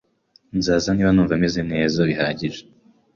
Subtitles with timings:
[0.57, 2.61] Nzaza niba numva meze neza bihagije.